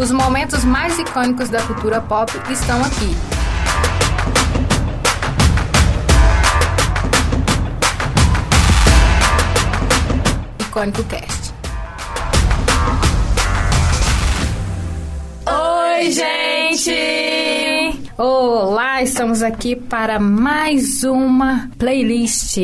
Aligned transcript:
Os 0.00 0.10
momentos 0.10 0.64
mais 0.64 0.98
icônicos 0.98 1.50
da 1.50 1.60
cultura 1.60 2.00
pop 2.00 2.32
estão 2.50 2.82
aqui. 2.82 3.14
Icônico 10.58 11.04
Cast. 11.04 11.52
Oi, 15.46 16.10
gente! 16.10 17.59
Olá, 18.16 19.02
estamos 19.02 19.42
aqui 19.42 19.74
para 19.74 20.18
mais 20.18 21.02
uma 21.04 21.70
playlist 21.78 22.58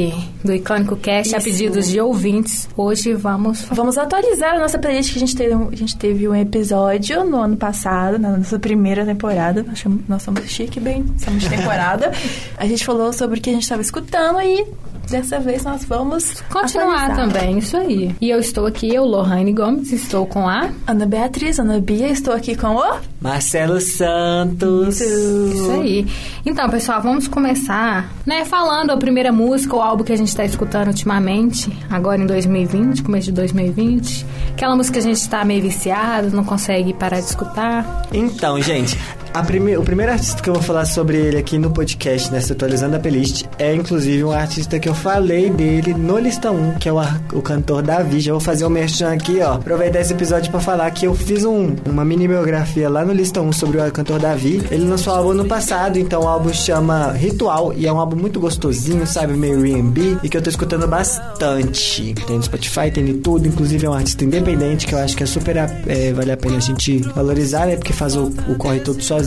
do 0.45 0.53
Icônico 0.53 0.97
Cast 0.97 1.34
a 1.34 1.39
Isso. 1.39 1.48
pedidos 1.48 1.89
de 1.89 2.01
ouvintes. 2.01 2.69
Hoje 2.77 3.15
vamos 3.15 3.62
Vamos 3.70 3.97
atualizar 3.97 4.55
a 4.55 4.59
nossa 4.59 4.79
playlist 4.79 5.12
que 5.12 5.19
a 5.19 5.20
gente 5.20 5.37
teve, 5.37 5.55
a 5.55 5.77
gente 5.77 5.97
teve 5.97 6.29
um 6.29 6.34
episódio 6.34 7.25
no 7.25 7.39
ano 7.39 7.57
passado, 7.57 8.19
na 8.19 8.37
nossa 8.37 8.59
primeira 8.59 9.05
temporada. 9.05 9.65
Nós 10.09 10.23
somos 10.23 10.45
chique, 10.48 10.79
bem, 10.79 11.05
somos 11.19 11.43
de 11.43 11.48
temporada. 11.48 12.12
a 12.56 12.67
gente 12.67 12.84
falou 12.84 13.12
sobre 13.12 13.39
o 13.39 13.43
que 13.43 13.51
a 13.51 13.53
gente 13.53 13.62
estava 13.62 13.83
escutando 13.83 14.41
e 14.41 14.67
dessa 15.10 15.38
vez 15.38 15.65
nós 15.65 15.84
vamos 15.84 16.41
continuar 16.51 17.10
atualizar. 17.10 17.16
também, 17.16 17.59
isso 17.59 17.77
aí. 17.77 18.14
E 18.20 18.30
eu 18.30 18.38
estou 18.38 18.66
aqui, 18.66 18.95
eu, 18.95 19.05
Lohane 19.05 19.52
Gomes, 19.52 19.92
estou 19.92 20.27
com 20.27 20.48
a... 20.48 20.70
Ana 20.87 21.06
Beatriz, 21.06 21.59
Ana 21.59 21.80
Bia, 21.80 22.09
estou 22.09 22.34
aqui 22.34 22.56
com 22.56 22.77
o. 22.77 22.98
Marcelo 23.20 23.80
Santos. 23.80 25.00
Isso 25.00 25.70
aí. 25.73 26.06
Então, 26.45 26.69
pessoal, 26.69 27.02
vamos 27.02 27.27
começar, 27.27 28.12
né, 28.24 28.45
falando 28.45 28.91
a 28.91 28.97
primeira 28.97 29.33
música, 29.33 29.74
o 29.74 29.80
álbum 29.80 30.05
que 30.05 30.12
a 30.12 30.16
gente 30.16 30.28
está 30.28 30.45
escutando 30.45 30.88
ultimamente, 30.88 31.77
agora 31.91 32.20
em 32.20 32.27
2020, 32.27 33.02
começo 33.02 33.27
de 33.27 33.33
2020. 33.33 34.27
Aquela 34.53 34.77
música 34.77 34.94
que 34.94 34.98
a 35.00 35.03
gente 35.03 35.16
está 35.20 35.44
meio 35.44 35.62
viciado, 35.62 36.31
não 36.31 36.44
consegue 36.44 36.92
parar 36.94 37.20
de 37.20 37.27
escutar. 37.27 38.06
Então, 38.12 38.61
gente, 38.61 38.98
prime- 39.42 39.77
o 39.77 39.83
primeiro 39.83 40.12
artista 40.12 40.42
que 40.42 40.48
eu 40.48 40.55
vou 40.55 40.62
falar 40.62 40.84
sobre 40.84 41.17
ele 41.17 41.37
aqui 41.39 41.59
no 41.59 41.70
podcast, 41.70 42.31
nessa 42.33 42.53
atualizando 42.53 42.97
a 42.97 42.98
playlist, 42.98 43.45
é 43.59 43.75
inclusive 43.75 44.25
um 44.25 44.31
artista 44.33 44.78
que 44.78 44.89
eu 44.89 44.95
falei 44.95 45.51
dele 45.51 45.95
no 45.95 46.19
Lista 46.19 46.51
1, 46.51 46.75
que 46.75 46.89
é 46.89 46.93
o, 46.93 46.98
ar- 46.98 47.20
o 47.33 47.43
cantor 47.43 47.83
Davi. 47.83 48.20
Já 48.20 48.33
vou 48.33 48.41
fazer 48.41 48.65
um 48.65 48.70
merchan 48.70 49.12
aqui, 49.12 49.41
ó. 49.41 49.55
Aproveitar 49.55 50.01
esse 50.01 50.12
episódio 50.12 50.51
pra 50.51 50.61
falar 50.61 50.91
que 50.91 51.06
eu 51.06 51.15
fiz 51.15 51.45
um- 51.45 51.75
uma 51.87 52.05
mini 52.05 52.27
biografia 52.28 52.89
lá 52.89 53.05
no 53.05 53.12
Lista 53.12 53.41
1 53.41 53.53
sobre 53.53 53.78
o 53.81 53.93
cantor 53.93 54.19
Davi. 54.19 54.62
Ele 54.70 54.84
lançou 54.84 55.12
o 55.12 55.17
álbum 55.17 55.34
no 55.34 55.45
passado, 55.47 55.98
então 55.98 56.23
o 56.23 56.28
álbum 56.28 56.53
chama 56.53 57.12
Ritual 57.12 57.73
e 57.77 57.87
é 57.87 57.93
um 57.93 57.98
álbum 58.00 58.17
muito 58.17 58.39
gostosinho, 58.41 59.06
sabe? 59.06 59.33
Meio 59.34 59.65
R&B 59.65 60.19
e 60.23 60.28
que 60.28 60.37
eu 60.37 60.43
tô 60.43 60.50
escutando 60.50 60.87
bastante. 60.87 62.15
Tem 62.27 62.37
no 62.37 62.43
Spotify, 62.43 62.91
tem 62.93 63.09
em 63.09 63.19
tudo. 63.19 63.47
Inclusive 63.47 63.87
é 63.87 63.91
um 63.91 63.95
artista 63.95 64.25
independente 64.25 64.87
que 64.87 64.95
eu 64.95 64.98
acho 64.98 65.17
que 65.17 65.23
é 65.23 65.27
super 65.27 65.56
é, 65.56 66.12
vale 66.12 66.33
a 66.33 66.37
pena 66.37 66.56
a 66.56 66.61
gente 66.61 66.98
valorizar, 67.15 67.67
né? 67.67 67.77
Porque 67.77 67.93
faz 67.93 68.17
o, 68.17 68.33
o 68.48 68.55
corre 68.56 68.81
todo 68.81 69.03
sozinho. 69.03 69.25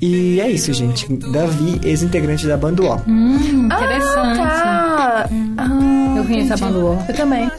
E 0.00 0.40
é 0.40 0.50
isso, 0.50 0.72
gente. 0.72 1.06
Davi, 1.32 1.80
ex-integrante 1.84 2.46
da 2.46 2.56
banda 2.56 2.82
O. 2.82 2.94
Hum, 3.08 3.66
interessante. 3.66 4.40
Ah, 4.40 5.26
tá. 5.26 5.28
Ah, 5.58 6.14
Eu 6.16 6.24
conheço 6.24 6.52
a 6.52 6.56
entendi. 6.56 6.62
banda 6.62 6.78
UOL. 6.78 7.04
Eu 7.08 7.14
também. 7.16 7.50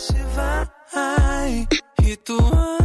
Vai, 0.93 1.67
ritual. 2.01 2.77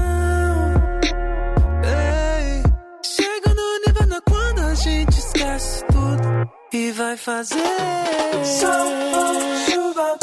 Ei, 1.85 2.63
chega 3.05 3.55
no 3.55 3.79
Nirvana 3.87 4.21
quando 4.29 4.61
a 4.61 4.75
gente 4.75 5.19
esquece 5.19 5.85
tudo 5.87 6.51
e 6.73 6.91
vai 6.93 7.17
fazer. 7.17 7.57
Sol 8.45 8.87
chuva, 9.71 10.17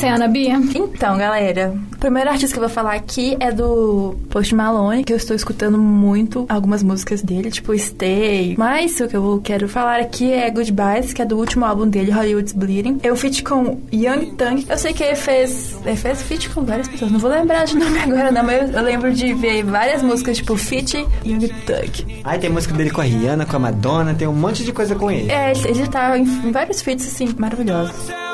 você, 0.00 0.06
Ana 0.06 0.28
Bia? 0.28 0.54
Então, 0.54 1.18
galera, 1.18 1.74
o 1.92 1.96
primeiro 1.98 2.30
artista 2.30 2.54
que 2.54 2.58
eu 2.58 2.66
vou 2.66 2.74
falar 2.74 2.94
aqui 2.94 3.36
é 3.38 3.52
do 3.52 4.16
Post 4.30 4.54
Malone, 4.54 5.04
que 5.04 5.12
eu 5.12 5.16
estou 5.16 5.36
escutando 5.36 5.76
muito 5.76 6.46
algumas 6.48 6.82
músicas 6.82 7.20
dele, 7.20 7.50
tipo 7.50 7.76
Stay. 7.76 8.54
Mas 8.56 8.98
o 8.98 9.06
que 9.06 9.16
eu 9.16 9.40
quero 9.44 9.68
falar 9.68 10.00
aqui 10.00 10.32
é 10.32 10.50
Goodbyes, 10.50 11.12
que 11.12 11.20
é 11.20 11.24
do 11.26 11.36
último 11.36 11.66
álbum 11.66 11.86
dele, 11.86 12.10
Hollywood's 12.10 12.54
Bleeding. 12.54 12.98
Eu 13.02 13.14
feat 13.14 13.42
com 13.42 13.78
Young 13.92 14.36
Thug. 14.38 14.66
Eu 14.70 14.78
sei 14.78 14.94
que 14.94 15.04
ele 15.04 15.16
fez, 15.16 15.76
ele 15.84 15.96
fez 15.96 16.22
feat 16.22 16.48
com 16.48 16.64
várias 16.64 16.88
pessoas, 16.88 17.12
não 17.12 17.20
vou 17.20 17.30
lembrar 17.30 17.66
de 17.66 17.76
nome 17.78 17.98
agora 17.98 18.32
não, 18.32 18.42
mas 18.42 18.70
eu, 18.70 18.78
eu 18.78 18.82
lembro 18.82 19.12
de 19.12 19.34
ver 19.34 19.62
várias 19.64 20.02
músicas, 20.02 20.38
tipo 20.38 20.56
feat 20.56 20.96
Young 21.26 21.46
Thug. 21.66 22.22
Aí 22.24 22.38
tem 22.38 22.48
música 22.48 22.72
dele 22.72 22.90
com 22.90 23.02
a 23.02 23.04
Rihanna, 23.04 23.44
com 23.44 23.56
a 23.56 23.58
Madonna, 23.58 24.14
tem 24.14 24.26
um 24.26 24.32
monte 24.32 24.64
de 24.64 24.72
coisa 24.72 24.94
com 24.94 25.10
ele. 25.10 25.30
É, 25.30 25.50
ele, 25.50 25.68
ele 25.68 25.88
tá 25.88 26.16
em, 26.16 26.22
em 26.22 26.52
vários 26.52 26.80
feats, 26.80 27.06
assim, 27.06 27.34
maravilhosos. 27.36 28.29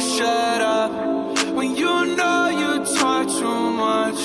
Shut 0.00 0.62
up 0.62 0.90
when 1.54 1.76
you 1.76 2.16
know 2.16 2.48
you 2.48 2.84
talk 2.96 3.28
too 3.28 3.70
much, 3.86 4.20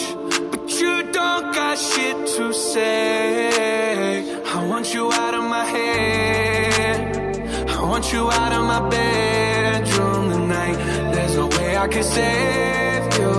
but 0.52 0.72
you 0.80 1.03
don't 1.12 1.53
got 1.53 1.78
shit 1.78 2.16
to 2.36 2.53
say. 2.53 4.41
I 4.46 4.68
want 4.69 4.94
you 4.94 5.12
out 5.12 5.34
of 5.34 5.44
my 5.44 5.66
head. 5.66 7.68
I 7.69 7.81
want 7.81 8.14
you 8.14 8.31
out 8.31 8.53
of 8.53 8.64
my 8.64 8.90
bedroom 8.90 10.30
tonight. 10.30 10.78
There's 11.14 11.35
no 11.35 11.47
way 11.47 11.75
I 11.75 11.88
can 11.90 12.03
save 12.03 13.03
you, 13.19 13.34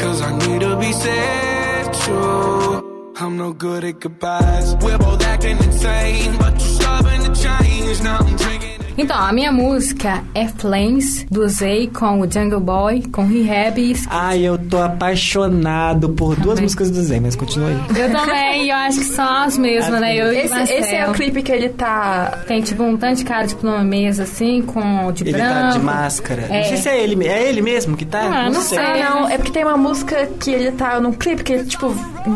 cause 0.00 0.22
I 0.22 0.30
need 0.46 0.60
to 0.62 0.76
be 0.78 0.92
saved 0.92 1.94
too. 2.04 3.12
I'm 3.16 3.36
no 3.36 3.52
good 3.52 3.84
at 3.84 4.00
goodbyes. 4.00 4.76
We're 4.76 4.96
both 4.98 5.22
acting 5.22 5.58
insane, 5.58 6.38
but 6.38 6.52
you're 6.52 6.60
stubborn 6.60 7.20
to 7.24 7.34
change. 7.42 8.02
Now 8.02 8.16
I'm 8.18 8.36
drinking. 8.36 8.73
Então, 8.96 9.16
a 9.18 9.32
minha 9.32 9.50
música 9.50 10.22
é 10.34 10.46
Flames, 10.46 11.24
do 11.30 11.48
Zay 11.48 11.88
com 11.88 12.20
o 12.20 12.30
Jungle 12.30 12.60
Boy, 12.60 13.02
com 13.12 13.26
Rehab 13.26 13.80
e 13.80 13.94
Ai, 14.08 14.42
eu 14.42 14.56
tô 14.56 14.80
apaixonado 14.82 16.08
por 16.10 16.34
duas 16.36 16.46
Também. 16.54 16.62
músicas 16.64 16.90
do 16.90 17.02
Zé, 17.02 17.18
mas 17.20 17.34
continua 17.34 17.68
aí. 17.70 17.80
Eu 18.00 18.12
também, 18.12 18.68
eu 18.70 18.76
acho 18.76 18.98
que 18.98 19.04
são 19.06 19.28
as 19.42 19.58
mesmas, 19.58 20.00
né? 20.00 20.16
Eu 20.16 20.32
e 20.32 20.38
Esse, 20.38 20.62
esse 20.62 20.94
é 20.94 21.08
o 21.08 21.12
clipe 21.12 21.42
que 21.42 21.50
ele 21.50 21.68
tá 21.70 22.40
Tem 22.46 22.60
tipo 22.62 22.82
um 22.82 22.96
tanto 22.96 23.16
de 23.18 23.24
cara, 23.24 23.46
tipo, 23.46 23.66
numa 23.66 23.82
mesa 23.82 24.22
assim, 24.24 24.62
com 24.62 25.10
de 25.12 25.24
Ele 25.24 25.32
branco. 25.32 25.54
tá 25.54 25.68
de 25.70 25.78
máscara. 25.80 26.42
É. 26.50 26.58
Não 26.60 26.64
sei 26.64 26.76
se 26.76 26.88
é 26.88 27.02
ele, 27.02 27.26
é 27.26 27.48
ele 27.48 27.62
mesmo 27.62 27.96
que 27.96 28.04
tá? 28.04 28.20
Ah, 28.20 28.50
não 28.50 28.60
sei. 28.60 28.78
Ah, 28.78 29.10
não, 29.10 29.28
é 29.28 29.36
porque 29.36 29.52
tem 29.52 29.64
uma 29.64 29.76
música 29.76 30.28
que 30.38 30.50
ele 30.50 30.70
tá 30.72 31.00
num 31.00 31.12
clipe 31.12 31.42
que 31.42 31.52
ele, 31.52 31.64
tipo, 31.64 31.94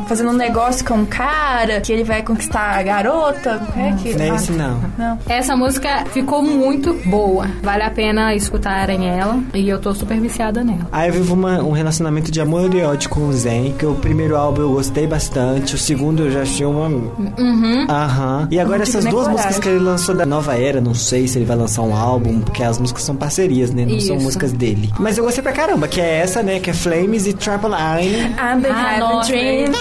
fazendo 0.08 0.30
um 0.30 0.34
negócio 0.36 0.84
com 0.84 0.94
um 0.94 1.06
cara, 1.06 1.80
que 1.80 1.92
ele 1.92 2.04
vai 2.04 2.22
conquistar 2.22 2.78
a 2.78 2.82
garota. 2.82 3.60
É 3.76 3.92
que... 4.02 4.14
Não 4.14 4.24
é 4.24 4.28
esse 4.36 4.52
não. 4.52 4.80
Não. 4.98 5.18
Essa 5.28 5.56
música 5.56 6.04
ficou 6.12 6.42
muito 6.48 6.94
boa. 7.04 7.46
Vale 7.62 7.82
a 7.82 7.90
pena 7.90 8.34
escutarem 8.34 9.08
ela. 9.08 9.38
E 9.54 9.68
eu 9.68 9.78
tô 9.80 9.94
super 9.94 10.20
viciada 10.20 10.62
nela. 10.64 10.86
Aí 10.92 11.08
eu 11.08 11.14
vivo 11.14 11.34
uma- 11.34 11.62
um 11.62 11.72
relacionamento 11.72 12.30
de 12.30 12.40
amor 12.40 12.74
e 12.74 12.82
ódio 12.82 13.08
com 13.10 13.28
o 13.28 13.32
Zen, 13.32 13.74
que 13.78 13.86
o 13.86 13.94
primeiro 13.94 14.36
álbum 14.36 14.62
eu 14.62 14.70
gostei 14.72 15.06
bastante, 15.06 15.74
o 15.74 15.78
segundo 15.78 16.24
eu 16.24 16.30
já 16.30 16.42
achei 16.42 16.66
uma... 16.66 16.86
Uhum. 16.88 17.86
Aham. 17.88 18.48
E 18.50 18.58
agora 18.58 18.82
essas 18.82 19.04
duas 19.04 19.26
coragem. 19.26 19.32
músicas 19.32 19.58
que 19.58 19.68
ele 19.68 19.78
lançou 19.80 20.14
da 20.14 20.26
nova 20.26 20.56
era, 20.56 20.80
não 20.80 20.94
sei 20.94 21.26
se 21.28 21.38
ele 21.38 21.44
vai 21.44 21.56
lançar 21.56 21.82
um 21.82 21.94
álbum, 21.94 22.40
porque 22.40 22.62
as 22.62 22.78
músicas 22.78 23.02
são 23.02 23.16
parcerias, 23.16 23.70
né? 23.70 23.84
Não 23.84 24.00
são 24.00 24.16
Isso. 24.16 24.24
músicas 24.24 24.52
dele. 24.52 24.90
Mas 24.98 25.18
eu 25.18 25.24
gostei 25.24 25.42
pra 25.42 25.52
caramba, 25.52 25.86
que 25.88 26.00
é 26.00 26.18
essa, 26.20 26.42
né? 26.42 26.58
Que 26.60 26.70
é 26.70 26.72
Flames 26.72 27.26
e 27.26 27.32
Trampoline. 27.32 27.78
I'm 28.38 28.60
the 28.62 28.70
Ah, 28.70 29.20
dreams, 29.26 29.76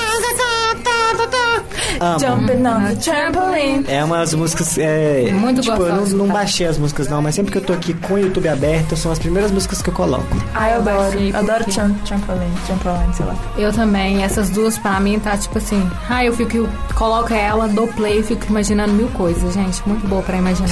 Amo. 1.99 2.19
jumping 2.19 2.65
on 2.65 2.83
the 2.85 2.95
trampoline. 2.95 3.85
É 3.87 4.03
umas 4.03 4.33
músicas. 4.33 4.77
É, 4.77 5.29
Muito 5.31 5.61
tipo, 5.61 5.81
eu 5.81 5.95
não, 5.95 6.05
não 6.05 6.27
tá? 6.27 6.33
baixei 6.33 6.67
as 6.67 6.77
músicas, 6.77 7.07
não, 7.07 7.21
mas 7.21 7.35
sempre 7.35 7.51
que 7.51 7.57
eu 7.57 7.61
tô 7.63 7.73
aqui 7.73 7.93
com 7.93 8.13
o 8.15 8.17
YouTube 8.19 8.47
aberto, 8.47 8.95
são 8.95 9.11
as 9.11 9.19
primeiras 9.19 9.51
músicas 9.51 9.81
que 9.81 9.89
eu 9.89 9.93
coloco. 9.93 10.25
Ai, 10.53 10.73
eu 10.73 10.77
adoro. 10.77 10.97
baixei 10.97 11.31
Eu 11.31 11.37
adoro 11.37 11.57
porque- 11.63 11.71
tram- 11.71 11.93
trampoline, 12.05 12.51
trampoline, 12.65 13.13
sei 13.13 13.25
lá. 13.25 13.35
Eu 13.57 13.73
também. 13.73 14.23
Essas 14.23 14.49
duas 14.49 14.77
pra 14.77 14.99
mim 14.99 15.19
tá 15.19 15.37
tipo 15.37 15.57
assim. 15.57 15.89
Ah, 16.09 16.23
eu 16.23 16.33
fico. 16.33 16.57
Eu 16.57 16.69
coloco 16.95 17.33
ela, 17.33 17.67
dou 17.67 17.87
play 17.87 18.19
e 18.19 18.23
fico 18.23 18.45
imaginando 18.49 18.93
mil 18.93 19.07
coisas, 19.09 19.53
gente. 19.53 19.81
Muito 19.87 20.07
boa 20.07 20.21
pra 20.21 20.37
imaginar. 20.37 20.69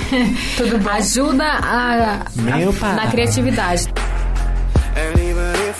Tudo 0.56 0.78
bom. 0.78 0.90
Ajuda 0.90 1.44
a, 1.44 2.18
Meu 2.36 2.70
a- 2.70 2.72
pai. 2.72 2.94
na 2.96 3.06
criatividade. 3.08 3.88
And 4.96 5.18
even 5.20 5.68
if 5.68 5.76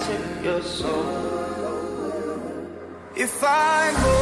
take 0.00 0.44
your 0.44 0.62
soul. 0.62 1.32
If 3.14 3.44
I 3.44 3.92
go, 4.02 4.21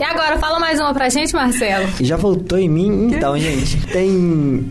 E 0.00 0.04
agora, 0.04 0.38
fala 0.38 0.60
mais 0.60 0.78
uma 0.78 0.94
pra 0.94 1.08
gente, 1.08 1.32
Marcelo. 1.34 1.88
E 1.98 2.04
já 2.04 2.16
voltou 2.16 2.56
em 2.56 2.68
mim? 2.68 3.08
Então, 3.12 3.36
gente, 3.36 3.78
tem 3.88 4.08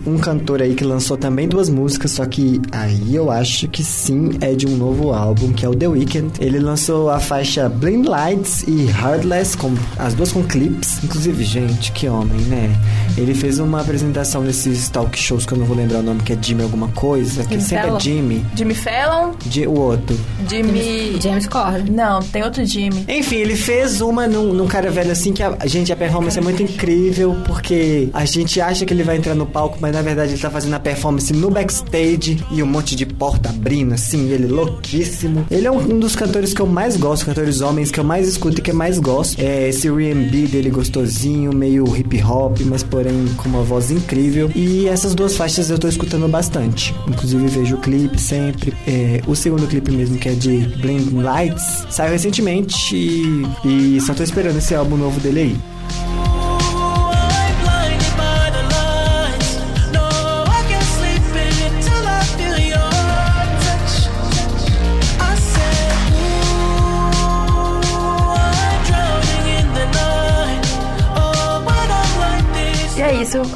um 0.06 0.18
cantor 0.18 0.62
aí 0.62 0.74
que 0.74 0.86
lançou 0.86 1.18
também 1.18 1.50
duas 1.50 1.70
músicas, 1.70 2.12
só 2.12 2.26
que 2.26 2.62
aí 2.72 3.14
eu 3.14 3.30
acho 3.30 3.68
que 3.68 3.84
sim 3.84 4.32
é 4.40 4.54
de 4.54 4.66
um 4.66 4.78
novo 4.78 5.12
álbum, 5.12 5.52
que 5.52 5.66
é 5.66 5.70
o 5.70 5.76
The 5.76 5.88
Weeknd. 5.90 6.32
Ele 6.40 6.60
lançou 6.60 7.10
a 7.10 7.20
faixa 7.20 7.68
Blind 7.68 8.06
Lights 8.08 8.64
e 8.70 8.88
Heartless, 8.90 9.58
com, 9.58 9.74
as 10.00 10.14
duas 10.14 10.32
com 10.32 10.42
clipes. 10.44 11.04
Inclusive, 11.04 11.44
gente, 11.44 11.92
que 11.92 12.08
homem, 12.08 12.40
né? 12.44 12.70
Ele 13.18 13.34
fez 13.34 13.60
uma 13.60 13.82
apresentação 13.82 14.42
nesses 14.44 14.88
talk 14.90 15.18
shows 15.20 15.46
que 15.46 15.52
eu 15.52 15.58
não 15.58 15.66
vou 15.66 15.76
lembrar 15.76 16.00
o 16.00 16.04
nome, 16.04 16.22
que 16.24 16.32
é 16.32 16.38
Jimmy 16.42 16.64
alguma 16.64 16.88
coisa, 16.90 17.44
que 17.44 17.50
Jimmy 17.50 17.62
sempre 17.64 17.84
Fallon? 17.88 17.98
é 17.98 18.00
Jimmy. 18.00 18.46
Jimmy 18.56 18.76
Fallon, 18.76 19.32
Di- 19.46 19.68
o 19.68 19.78
outro. 19.78 20.18
Jimmy... 20.48 21.20
James 21.22 21.48
Corden. 21.48 21.94
Não, 21.94 22.22
tem 22.22 22.44
outro 22.44 22.66
Jimmy. 22.66 23.04
Enfim, 23.10 23.36
ele 23.36 23.58
fez 23.58 24.00
uma 24.00 24.26
num, 24.26 24.54
num 24.54 24.68
cara 24.68 24.90
velho 24.90 25.17
assim 25.18 25.34
que 25.34 25.42
a, 25.42 25.58
gente, 25.66 25.92
a 25.92 25.96
performance 25.96 26.38
é 26.38 26.42
muito 26.42 26.62
incrível 26.62 27.36
porque 27.46 28.10
a 28.14 28.24
gente 28.24 28.62
acha 28.62 28.86
que 28.86 28.94
ele 28.94 29.04
vai 29.04 29.18
entrar 29.18 29.34
no 29.34 29.48
palco, 29.48 29.78
mas 29.81 29.92
na 29.92 30.02
verdade 30.02 30.34
ele 30.34 30.42
tá 30.42 30.50
fazendo 30.50 30.75
a 30.75 30.80
performance 30.80 31.34
no 31.34 31.50
backstage 31.50 32.44
e 32.52 32.62
um 32.62 32.68
monte 32.68 32.96
de 32.96 33.06
porta 33.06 33.50
abrindo, 33.50 33.94
assim, 33.94 34.30
ele 34.30 34.48
louquíssimo. 34.48 35.46
Ele 35.50 35.66
é 35.66 35.72
um, 35.72 36.00
dos 36.00 36.16
cantores 36.16 36.54
que 36.54 36.62
eu 36.62 36.68
mais 36.68 36.96
gosto, 36.98 37.25
cantores 37.25 37.62
homens 37.62 37.90
que 37.90 38.00
eu 38.00 38.04
mais 38.04 38.28
escuto 38.28 38.60
e 38.60 38.62
que 38.62 38.72
eu 38.72 38.75
mais 38.75 39.00
gosto. 39.00 39.40
É 39.40 39.69
esse 39.69 39.88
R&B 39.88 40.48
dele 40.48 40.69
gostosinho, 40.69 41.54
meio 41.54 41.84
hip 41.98 42.24
hop, 42.24 42.60
mas 42.66 42.84
porém 42.84 43.28
com 43.38 43.50
uma 43.50 43.64
voz 43.64 43.90
incrível. 43.90 44.52
E 44.56 44.88
essas 44.88 45.16
duas 45.16 45.36
faixas 45.36 45.69
eu 45.69 45.80
tô 45.80 45.88
escutando 45.88 46.28
bastante. 46.28 46.94
Inclusive 47.08 47.48
vejo 47.48 47.75
o 47.75 47.80
clipe 47.80 48.19
sempre. 48.22 48.74
É, 48.86 49.22
o 49.25 49.36
segundo 49.36 49.68
clipe 49.68 49.92
mesmo, 49.92 50.18
que 50.18 50.30
é 50.30 50.34
de 50.34 50.58
Blind 50.80 51.12
Lights, 51.14 51.88
saiu 51.90 52.12
recentemente 52.12 52.96
e, 52.96 53.98
e 53.98 54.02
só 54.02 54.14
tô 54.14 54.22
esperando 54.22 54.58
esse 54.58 54.75
álbum 54.75 54.98
novo 54.98 55.06
dele 55.15 55.39
aí. 55.39 55.77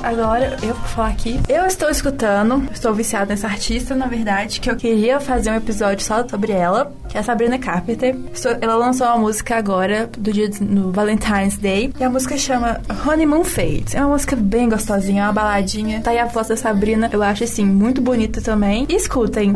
Agora 0.04 0.58
eu 0.62 0.74
vou 0.74 0.88
falar 0.88 1.10
aqui. 1.10 1.40
Eu 1.48 1.66
estou 1.66 1.90
escutando, 1.90 2.68
estou 2.72 2.94
viciada 2.94 3.28
nessa 3.28 3.48
artista, 3.48 3.96
na 3.96 4.08
verdade, 4.08 4.60
que 4.60 4.70
eu 4.70 4.76
queria 4.76 5.20
fazer 5.20 5.52
um 5.52 5.56
episódio 5.56 6.06
só 6.06 6.28
sobre 6.28 6.52
ela, 6.52 6.94
que 7.10 7.18
é 7.18 7.20
a 7.20 7.24
Sabrina 7.24 7.58
Carpenter. 7.58 8.16
Ela 8.60 8.76
lançou 8.76 9.08
uma 9.08 9.18
música 9.18 9.58
agora, 9.58 10.10
do 10.18 10.32
dia 10.32 10.50
no 10.62 10.92
Valentine's 10.92 11.58
Day, 11.58 11.94
e 12.00 12.04
a 12.04 12.10
música 12.10 12.38
chama 12.38 12.82
Honeymoon 13.06 13.44
Fade. 13.44 13.96
É 13.96 14.02
uma 14.02 14.14
música 14.14 14.36
bem 14.36 14.70
gostosinha, 14.70 15.24
é 15.24 15.26
uma 15.26 15.34
baladinha. 15.34 16.02
Tá 16.02 16.12
aí 16.12 16.20
a 16.20 16.26
voz 16.26 16.48
da 16.48 16.58
Sabrina, 16.58 17.10
eu 17.12 17.22
acho 17.24 17.44
assim, 17.44 17.66
muito 17.66 18.02
bonita 18.02 18.42
também. 18.42 18.86
E 18.90 18.96
escutem. 18.96 19.56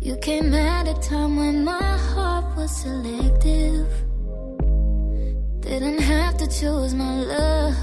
You 0.00 0.16
came 0.18 0.54
at 0.54 0.88
a 0.88 0.94
time 1.00 1.36
when 1.38 1.64
my 1.64 1.72
heart 2.14 2.56
was 2.56 2.70
selective. 2.70 3.86
Didn't 5.60 6.00
have 6.00 6.38
to 6.38 6.46
choose 6.46 6.94
my 6.94 7.24
love, 7.26 7.74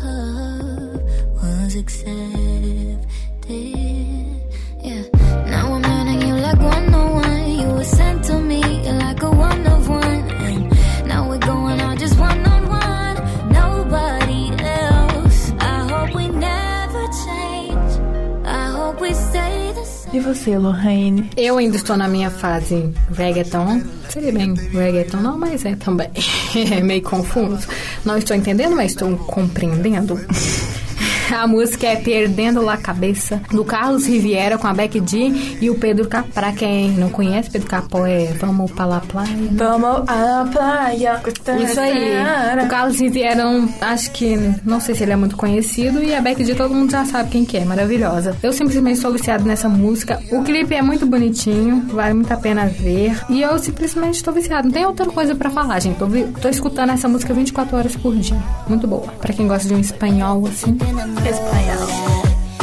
was 1.76 1.82
accepted. 1.82 3.06
Yeah. 3.48 5.04
Now 5.48 5.74
I'm 5.74 5.82
learning 5.82 6.22
you 6.28 6.36
like 6.36 6.60
one 6.60 6.94
on 6.94 7.14
one. 7.16 7.52
You 7.52 7.68
were 7.74 7.84
sent 7.84 8.24
to 8.26 8.40
me, 8.40 8.62
you're 8.84 8.94
like 8.94 9.22
a 9.22 9.32
one 9.32 9.68
of 9.68 9.90
one. 9.90 10.30
And 10.48 11.08
now 11.08 11.30
we're 11.30 11.40
going 11.40 11.80
out 11.82 11.98
just 11.98 12.18
one 12.20 12.46
on 12.46 12.68
one. 12.68 13.18
Nobody 13.52 14.52
else. 14.64 15.52
I 15.60 15.88
hope 15.90 16.16
we 16.16 16.28
never 16.28 17.04
change. 17.26 17.92
I 18.46 18.68
hope 18.78 19.02
we 19.02 19.14
stay 19.14 19.74
the 19.74 19.86
same. 19.86 20.16
E 20.16 20.20
você, 20.20 20.58
Lohane? 20.58 21.30
Eu 21.36 21.58
ainda 21.58 21.78
estou 21.78 21.98
na 21.98 22.08
minha 22.08 22.30
fase 22.30 22.94
reggaeton. 23.12 23.82
Seria 24.10 24.32
bem 24.32 24.54
reggaeton, 24.54 25.18
não, 25.18 25.38
mas 25.38 25.66
é 25.66 25.76
também. 25.76 26.10
É 26.56 26.82
meio 26.82 27.02
confuso. 27.02 27.68
Não 28.06 28.18
estou 28.18 28.34
entendendo, 28.34 28.78
mas 28.78 28.92
estou 28.92 29.18
compreendendo. 29.18 30.18
A 31.36 31.48
música 31.48 31.88
é 31.88 31.96
Perdendo 31.96 32.62
La 32.62 32.78
Cabeça, 32.78 33.42
do 33.52 33.64
Carlos 33.64 34.06
Riviera 34.06 34.58
com 34.58 34.68
a 34.68 34.74
Becky 34.74 35.02
G 35.06 35.58
e 35.62 35.70
o 35.70 35.76
Pedro 35.76 36.08
Capó. 36.08 36.26
Pra 36.34 36.52
quem 36.52 36.92
não 36.92 37.10
conhece, 37.10 37.50
Pedro 37.50 37.68
Capó 37.68 38.06
é 38.06 38.26
Vamos 38.40 38.72
pra 38.72 38.86
La 38.86 39.00
Playa. 39.00 39.30
Vamos 39.52 40.04
à 40.08 40.48
praia. 40.52 41.22
Isso 41.64 41.80
aí. 41.80 42.16
O 42.64 42.68
Carlos 42.68 43.00
Riviera, 43.00 43.44
acho 43.82 44.12
que, 44.12 44.38
não 44.64 44.80
sei 44.80 44.96
se 44.96 45.04
ele 45.04 45.14
é 45.14 45.16
muito 45.16 45.36
conhecido, 45.38 46.04
e 46.04 46.14
a 46.14 46.22
Becky 46.22 46.44
G 46.44 46.56
todo 46.56 46.74
mundo 46.74 46.92
já 46.92 47.06
sabe 47.06 47.30
quem 47.30 47.46
que 47.46 47.58
é, 47.58 47.66
maravilhosa. 47.66 48.36
Eu 48.42 48.52
simplesmente 48.52 49.00
sou 49.00 49.12
viciada 49.12 49.44
nessa 49.44 49.70
música. 49.70 50.20
O 50.32 50.44
clipe 50.44 50.76
é 50.76 50.82
muito 50.82 51.06
bonitinho, 51.06 51.86
vale 51.90 52.14
muito 52.14 52.32
a 52.32 52.38
pena 52.38 52.66
ver. 52.66 53.18
E 53.30 53.42
eu 53.42 53.58
simplesmente 53.60 54.16
estou 54.16 54.34
viciada. 54.34 54.64
Não 54.64 54.72
tem 54.72 54.86
outra 54.86 55.06
coisa 55.06 55.36
pra 55.36 55.50
falar, 55.50 55.80
gente. 55.80 55.98
Tô, 55.98 56.08
tô 56.42 56.50
escutando 56.50 56.92
essa 56.92 57.08
música 57.08 57.34
24 57.34 57.78
horas 57.78 57.96
por 57.96 58.16
dia. 58.16 58.38
Muito 58.68 58.88
boa. 58.88 59.08
Pra 59.20 59.34
quem 59.34 59.48
gosta 59.48 59.68
de 59.68 59.74
um 59.74 59.80
espanhol, 59.80 60.46
assim. 60.48 60.78
Espanhol. 61.24 61.88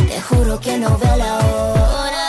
Te 0.09 0.21
juro 0.21 0.61
que 0.61 0.79
no 0.79 0.97
veo 0.99 1.17
la 1.17 1.39
hora. 1.39 2.27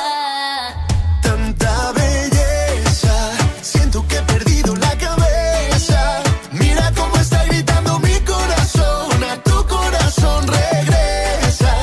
Tanta 1.21 1.91
belleza, 1.91 3.15
siento 3.61 4.05
que 4.07 4.17
he 4.17 4.21
perdido 4.21 4.75
la 4.75 4.97
cabeza. 4.97 6.23
Mira 6.51 6.91
cómo 6.95 7.15
está 7.17 7.43
gritando 7.45 7.99
mi 7.99 8.19
corazón, 8.21 9.23
a 9.31 9.35
tu 9.43 9.65
corazón 9.67 10.47
regresa. 10.47 11.73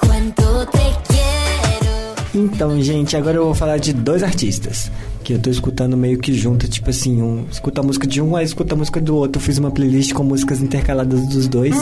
Cuánto 0.00 0.66
te 0.66 0.86
quiero. 1.08 2.14
Então, 2.34 2.80
gente, 2.82 3.16
agora 3.16 3.36
eu 3.36 3.44
vou 3.44 3.54
falar 3.54 3.78
de 3.78 3.92
dois 3.92 4.22
artistas 4.22 4.90
que 5.28 5.34
eu 5.34 5.38
tô 5.38 5.50
escutando 5.50 5.94
meio 5.94 6.18
que 6.18 6.32
junto, 6.32 6.66
tipo 6.66 6.88
assim, 6.88 7.20
um 7.20 7.44
escuta 7.52 7.82
a 7.82 7.84
música 7.84 8.06
de 8.06 8.18
um, 8.22 8.34
aí 8.34 8.46
escuta 8.46 8.74
a 8.74 8.78
música 8.78 8.98
do 8.98 9.14
outro. 9.14 9.38
Eu 9.38 9.44
fiz 9.44 9.58
uma 9.58 9.70
playlist 9.70 10.14
com 10.14 10.24
músicas 10.24 10.62
intercaladas 10.62 11.28
dos 11.28 11.46
dois, 11.46 11.76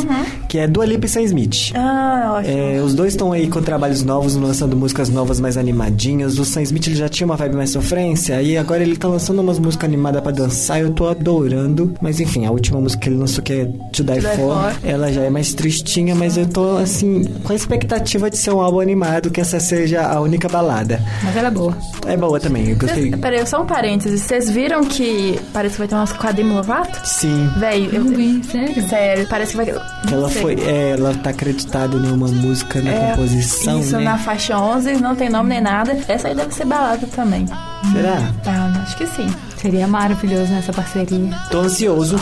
que 0.49 0.59
é 0.59 0.67
Dua 0.67 0.85
Lipa 0.85 1.07
e 1.07 1.09
Sam 1.09 1.23
Smith. 1.23 1.71
Ah, 1.73 2.39
ótimo. 2.39 2.59
É, 2.59 2.83
os 2.83 2.93
dois 2.93 3.13
estão 3.13 3.31
aí 3.31 3.47
com 3.47 3.63
trabalhos 3.63 4.03
novos, 4.03 4.35
lançando 4.35 4.77
músicas 4.77 5.11
novas 5.11 5.39
mais 5.39 5.57
animadinhas. 5.57 6.41
O 6.41 6.45
Sam 6.45 6.63
Smith 6.63 6.89
ele 6.89 6.97
já 6.97 7.09
tinha 7.09 7.25
uma 7.25 7.37
vibe 7.37 7.55
mais 7.55 7.71
sofrência, 7.71 8.43
e 8.43 8.59
agora 8.59 8.83
ele 8.83 8.97
tá 8.97 9.07
lançando 9.07 9.39
umas 9.39 9.61
músicas 9.61 9.89
animadas 9.89 10.21
pra 10.23 10.33
dançar. 10.33 10.81
Eu 10.81 10.91
tô 10.91 11.07
adorando. 11.07 11.95
Mas 12.01 12.19
enfim, 12.19 12.47
a 12.47 12.51
última 12.51 12.81
música 12.81 13.03
que 13.05 13.09
ele 13.11 13.17
lançou, 13.19 13.45
que 13.45 13.53
é 13.53 13.65
To 13.93 14.03
Die, 14.03 14.13
Die 14.13 14.21
For, 14.23 14.73
For. 14.73 14.75
ela 14.83 15.13
já 15.13 15.23
é 15.23 15.31
mais 15.31 15.55
tristinha, 15.55 16.17
mas 16.17 16.37
eu 16.37 16.49
tô 16.49 16.79
assim, 16.79 17.23
com 17.45 17.53
a 17.53 17.55
expectativa 17.55 18.29
de 18.29 18.39
ser 18.39 18.53
um 18.53 18.61
álbum 18.61 18.81
animado, 18.81 19.31
que 19.31 19.41
essa 19.41 19.61
seja 19.61 20.05
a 20.05 20.21
única 20.21 20.49
balada. 20.49 21.01
Mas 21.23 21.37
ela 21.37 21.47
é 21.47 21.51
boa. 21.53 21.79
É 22.09 22.17
boa 22.17 22.41
também, 22.41 22.71
eu 22.71 22.77
gostei. 22.77 23.13
Peraí, 23.37 23.47
só 23.47 23.63
um 23.63 23.67
parênteses. 23.67 24.23
Vocês 24.23 24.49
viram 24.51 24.83
que 24.85 25.39
parece 25.53 25.75
que 25.75 25.79
vai 25.81 25.89
ter 25.89 25.95
umas 25.95 26.13
com 26.13 26.27
a 26.27 26.33
Demi 26.33 26.53
Lovato? 26.55 26.99
Sim. 27.07 27.51
Véi, 27.59 27.91
eu... 27.93 28.05
vi, 28.05 28.43
sério? 28.43 28.89
Sério, 28.89 29.27
parece 29.29 29.51
que 29.51 29.57
vai... 29.59 29.69
Ela 30.11 30.29
foi, 30.31 30.55
é, 30.61 30.93
ela 30.93 31.15
tá 31.15 31.31
acreditada 31.31 31.97
em 31.97 32.11
uma 32.13 32.29
música 32.29 32.81
na 32.81 32.91
É, 32.91 33.11
composição, 33.11 33.81
Isso 33.81 33.97
né? 33.99 34.05
na 34.05 34.19
faixa 34.19 34.59
11, 34.59 34.95
não 34.95 35.15
tem 35.15 35.29
nome 35.29 35.51
nem 35.51 35.61
nada. 35.61 35.99
Essa 36.09 36.29
aí 36.29 36.35
deve 36.35 36.55
ser 36.55 36.65
balada 36.65 37.07
também. 37.15 37.47
Será? 37.93 38.33
Ah, 38.47 38.83
acho 38.83 38.97
que 38.97 39.07
sim. 39.07 39.29
Seria 39.59 39.87
maravilhoso 39.87 40.51
nessa 40.53 40.73
parceria. 40.73 41.31
Tô 41.51 41.61
ansioso. 41.61 42.17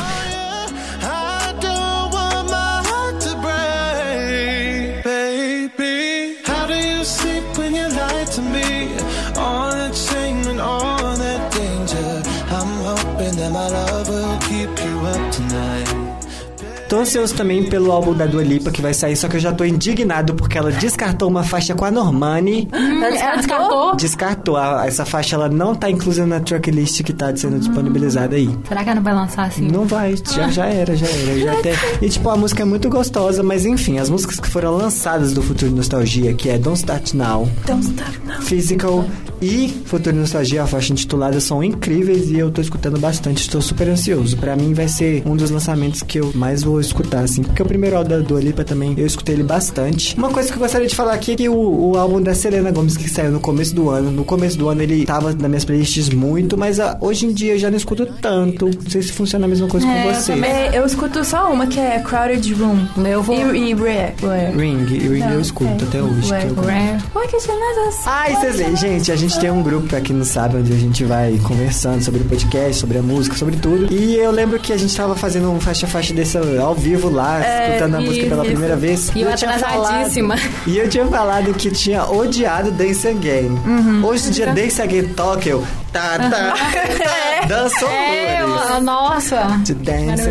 Tô 16.94 17.00
ansioso 17.00 17.34
também 17.34 17.64
pelo 17.64 17.90
álbum 17.90 18.14
da 18.14 18.24
Dua 18.24 18.44
Lipa 18.44 18.70
que 18.70 18.80
vai 18.80 18.94
sair, 18.94 19.16
só 19.16 19.26
que 19.26 19.34
eu 19.34 19.40
já 19.40 19.52
tô 19.52 19.64
indignado 19.64 20.32
porque 20.32 20.56
ela 20.56 20.70
descartou 20.70 21.28
uma 21.28 21.42
faixa 21.42 21.74
com 21.74 21.84
a 21.84 21.90
Normani. 21.90 22.68
Ela 22.72 23.34
descartou? 23.34 23.96
Descartou. 23.96 24.56
A- 24.56 24.86
essa 24.86 25.04
faixa 25.04 25.34
ela 25.34 25.48
não 25.48 25.74
tá 25.74 25.90
inclusa 25.90 26.24
na 26.24 26.38
tracklist 26.38 27.02
que 27.02 27.12
tá 27.12 27.34
sendo 27.34 27.58
disponibilizada 27.58 28.36
aí. 28.36 28.48
Será 28.68 28.84
que 28.84 28.90
ela 28.90 28.94
não 28.94 29.02
vai 29.02 29.12
lançar 29.12 29.46
assim? 29.48 29.68
Não 29.68 29.84
vai, 29.84 30.14
já, 30.32 30.46
já 30.48 30.66
era, 30.66 30.94
já 30.94 31.06
era. 31.08 31.38
Já 31.40 31.52
até... 31.58 31.72
E 32.00 32.08
tipo, 32.08 32.28
a 32.30 32.36
música 32.36 32.62
é 32.62 32.64
muito 32.64 32.88
gostosa, 32.88 33.42
mas 33.42 33.66
enfim, 33.66 33.98
as 33.98 34.08
músicas 34.08 34.38
que 34.38 34.48
foram 34.48 34.76
lançadas 34.76 35.32
do 35.34 35.42
Futuro 35.42 35.72
de 35.72 35.76
Nostalgia, 35.76 36.32
que 36.32 36.48
é 36.48 36.58
Don't 36.58 36.78
Start 36.78 37.12
Now, 37.14 37.48
Don't 37.66 37.84
stop 37.84 38.20
now. 38.24 38.40
Physical 38.40 39.04
e 39.44 39.68
Futuro 39.84 40.16
e 40.16 40.18
Nostalgia, 40.18 40.62
a 40.62 40.66
faixa 40.66 40.92
intitulada, 40.92 41.38
são 41.40 41.62
incríveis 41.62 42.30
e 42.30 42.38
eu 42.38 42.50
tô 42.50 42.60
escutando 42.60 42.98
bastante, 42.98 43.38
estou 43.42 43.60
super 43.60 43.88
ansioso. 43.88 44.36
Pra 44.36 44.56
mim 44.56 44.72
vai 44.72 44.88
ser 44.88 45.22
um 45.26 45.36
dos 45.36 45.50
lançamentos 45.50 46.02
que 46.02 46.18
eu 46.18 46.32
mais 46.34 46.62
vou 46.62 46.80
escutar, 46.80 47.20
assim, 47.20 47.42
porque 47.42 47.62
o 47.62 47.66
primeiro 47.66 47.96
álbum 47.96 48.10
da 48.10 48.18
Dua 48.18 48.40
Lipa 48.40 48.64
também, 48.64 48.94
eu 48.96 49.06
escutei 49.06 49.34
ele 49.34 49.42
bastante. 49.42 50.16
Uma 50.16 50.30
coisa 50.30 50.48
que 50.50 50.54
eu 50.56 50.60
gostaria 50.60 50.86
de 50.86 50.94
falar 50.94 51.12
aqui 51.14 51.32
é 51.32 51.36
que 51.36 51.48
o, 51.48 51.54
o 51.92 51.98
álbum 51.98 52.20
da 52.22 52.34
Selena 52.34 52.70
Gomes, 52.70 52.96
que 52.96 53.08
saiu 53.08 53.30
no 53.30 53.40
começo 53.40 53.74
do 53.74 53.90
ano, 53.90 54.10
no 54.10 54.24
começo 54.24 54.56
do 54.56 54.68
ano 54.68 54.82
ele 54.82 55.04
tava 55.04 55.32
nas 55.32 55.48
minhas 55.48 55.64
playlists 55.64 56.08
muito, 56.10 56.56
mas 56.56 56.80
ah, 56.80 56.96
hoje 57.00 57.26
em 57.26 57.32
dia 57.32 57.52
eu 57.54 57.58
já 57.58 57.70
não 57.70 57.76
escuto 57.76 58.06
tanto. 58.20 58.66
Não 58.66 58.90
sei 58.90 59.02
se 59.02 59.12
funciona 59.12 59.44
a 59.44 59.48
mesma 59.48 59.68
coisa 59.68 59.86
É, 59.86 60.02
com 60.02 60.08
eu 60.08 60.14
você. 60.14 60.32
É, 60.32 60.70
eu 60.78 60.86
escuto 60.86 61.24
só 61.24 61.52
uma 61.52 61.66
que 61.66 61.78
é 61.78 61.98
Crowded 62.00 62.52
Room. 62.54 62.86
Eu 63.06 63.22
vou... 63.22 63.36
E, 63.54 63.70
e 63.70 63.74
Rare. 63.74 64.14
Rare. 64.22 64.56
Ring, 64.56 64.86
e 64.90 64.98
Ring 65.08 65.32
eu 65.32 65.40
escuto 65.40 65.84
até 65.84 66.02
hoje. 66.02 66.30
Ué, 66.32 66.40
que 66.40 66.46
eu- 66.48 66.54
Rare. 66.64 67.02
Why 67.14 67.28
can't 67.28 67.48
you 67.48 67.54
let 67.54 67.88
us- 67.88 68.00
Ah, 68.06 68.30
e 68.30 68.34
vocês 68.36 68.56
veem, 68.56 68.76
gente, 68.76 69.12
a 69.12 69.16
gente 69.16 69.33
tem 69.38 69.50
um 69.50 69.62
grupo, 69.62 69.86
pra 69.88 70.00
quem 70.00 70.14
não 70.16 70.24
sabe, 70.24 70.56
onde 70.56 70.72
a 70.72 70.76
gente 70.76 71.04
vai 71.04 71.38
conversando 71.42 72.02
sobre 72.02 72.20
o 72.20 72.24
podcast, 72.24 72.80
sobre 72.80 72.98
a 72.98 73.02
música, 73.02 73.36
sobre 73.36 73.56
tudo. 73.56 73.92
E 73.92 74.16
eu 74.16 74.30
lembro 74.30 74.58
que 74.58 74.72
a 74.72 74.76
gente 74.76 74.94
tava 74.96 75.14
fazendo 75.16 75.50
um 75.50 75.60
faixa-faixa 75.60 76.12
desse 76.14 76.36
ao 76.36 76.74
vivo 76.74 77.08
lá, 77.10 77.44
É, 77.44 77.68
escutando 77.68 77.94
a 77.96 78.00
música 78.00 78.26
pela 78.26 78.42
isso. 78.42 78.52
primeira 78.52 78.76
vez. 78.76 79.10
E 79.14 79.20
eu 79.22 79.34
tinha 79.34 79.50
atrasadíssima. 79.50 80.36
falado- 80.36 80.54
e 80.66 80.78
eu 80.78 80.88
tinha 80.88 81.06
falado 81.06 81.54
que 81.54 81.70
tinha 81.70 82.04
odiado 82.04 82.70
Dance 82.72 83.06
Again. 83.08 83.48
Uhum. 83.66 84.04
Hoje 84.04 84.28
em 84.28 84.30
dia, 84.32 84.52
Dance 84.52 84.80
Again 84.82 85.10
eu... 85.46 85.64
Tá, 85.92 86.18
tá, 86.18 86.28
tá, 86.28 87.46
danço 87.46 87.84
É, 87.86 88.44
horrores. 88.44 88.70
eu- 88.74 88.80
nossa. 88.80 89.60
De 89.62 89.74
dance. 89.74 90.28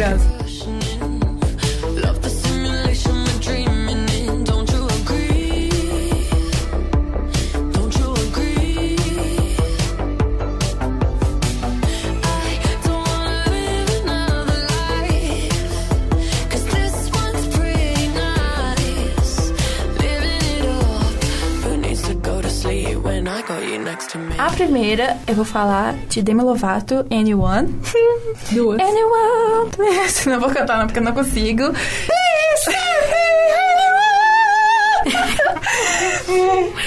A 24.37 24.51
primeira, 24.51 25.17
eu 25.27 25.33
vou 25.33 25.45
falar 25.45 25.95
de 26.07 26.21
Demi 26.21 26.43
Lovato, 26.43 27.05
Anyone. 27.11 27.67
Duas. 28.51 28.79
Anyone, 28.79 29.69
please. 29.71 30.29
Não 30.29 30.39
vou 30.39 30.49
cantar 30.51 30.77
não, 30.77 30.85
porque 30.85 30.99
eu 30.99 31.03
não 31.03 31.13
consigo. 31.13 31.63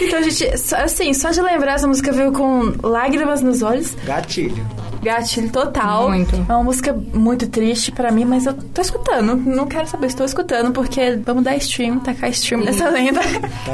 Então, 0.01 0.23
gente, 0.23 0.47
assim, 0.75 1.13
só 1.15 1.31
de 1.31 1.41
lembrar 1.41 1.75
essa 1.75 1.87
música 1.87 2.13
veio 2.13 2.33
com 2.33 2.75
lágrimas 2.83 3.43
nos 3.43 3.63
olhos, 3.63 3.95
Gatilho. 4.05 4.65
Gatilho 5.07 5.51
total. 5.51 6.09
Muito. 6.09 6.35
É 6.37 6.53
uma 6.53 6.65
música 6.65 6.93
muito 7.15 7.49
triste 7.49 7.93
pra 7.93 8.11
mim, 8.11 8.25
mas 8.25 8.47
eu 8.47 8.55
tô 8.55 8.81
escutando. 8.81 9.37
Não 9.37 9.67
quero 9.67 9.87
saber, 9.87 10.07
estou 10.07 10.27
escutando, 10.27 10.73
porque 10.73 11.19
vamos 11.25 11.45
dar 11.45 11.57
stream, 11.57 11.99
tacar 12.01 12.31
stream 12.31 12.63
nessa 12.63 12.89
lenda. 12.91 13.21